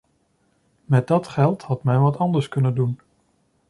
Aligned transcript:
Met 0.85 1.07
dat 1.07 1.27
geld 1.27 1.61
had 1.63 1.83
men 1.83 2.01
wat 2.01 2.17
anders 2.17 2.47
kunnen 2.49 2.75
doen. 2.75 2.99